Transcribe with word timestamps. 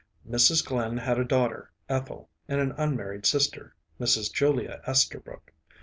Mrs. 0.27 0.65
Glynn 0.65 0.97
had 0.97 1.19
a 1.19 1.23
daughter, 1.23 1.69
Ethel, 1.87 2.27
and 2.47 2.59
an 2.59 2.71
unmarried 2.75 3.27
sister, 3.27 3.75
Miss 3.99 4.17
Julia 4.29 4.81
Esterbrook. 4.87 5.53